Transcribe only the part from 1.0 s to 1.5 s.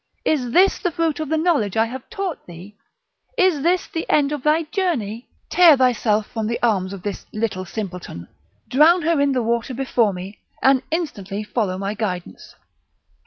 of the